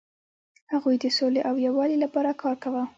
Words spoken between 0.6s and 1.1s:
هغوی د